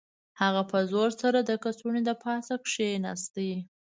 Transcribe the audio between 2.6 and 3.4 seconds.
کښیناست